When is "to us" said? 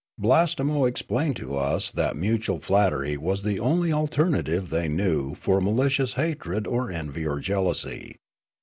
1.35-1.91